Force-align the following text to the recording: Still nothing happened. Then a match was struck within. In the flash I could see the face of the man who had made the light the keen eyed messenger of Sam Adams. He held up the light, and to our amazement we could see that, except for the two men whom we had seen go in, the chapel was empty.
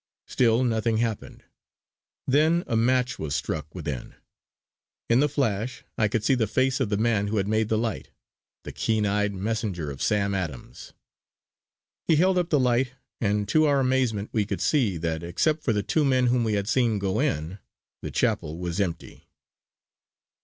Still 0.25 0.63
nothing 0.63 0.97
happened. 0.97 1.43
Then 2.25 2.63
a 2.65 2.75
match 2.75 3.19
was 3.19 3.35
struck 3.35 3.75
within. 3.75 4.15
In 5.11 5.19
the 5.19 5.29
flash 5.29 5.83
I 5.95 6.07
could 6.07 6.23
see 6.23 6.33
the 6.33 6.47
face 6.47 6.79
of 6.79 6.89
the 6.89 6.97
man 6.97 7.27
who 7.27 7.37
had 7.37 7.47
made 7.47 7.69
the 7.69 7.77
light 7.77 8.09
the 8.63 8.71
keen 8.71 9.05
eyed 9.05 9.31
messenger 9.35 9.91
of 9.91 10.01
Sam 10.01 10.33
Adams. 10.33 10.93
He 12.07 12.15
held 12.15 12.39
up 12.39 12.49
the 12.49 12.59
light, 12.59 12.93
and 13.19 13.47
to 13.49 13.65
our 13.65 13.79
amazement 13.79 14.31
we 14.33 14.43
could 14.43 14.59
see 14.59 14.97
that, 14.97 15.21
except 15.21 15.61
for 15.61 15.71
the 15.71 15.83
two 15.83 16.03
men 16.03 16.25
whom 16.33 16.43
we 16.43 16.53
had 16.53 16.67
seen 16.67 16.97
go 16.97 17.19
in, 17.19 17.59
the 18.01 18.09
chapel 18.09 18.57
was 18.57 18.79
empty. 18.81 19.29